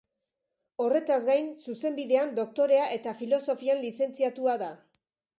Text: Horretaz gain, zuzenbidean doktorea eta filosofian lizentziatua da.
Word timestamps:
Horretaz 0.83 1.17
gain, 1.25 1.49
zuzenbidean 1.73 2.33
doktorea 2.39 2.87
eta 2.95 3.13
filosofian 3.19 3.83
lizentziatua 3.83 4.57
da. 4.63 4.71